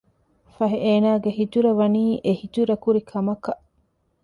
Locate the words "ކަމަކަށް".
3.11-3.63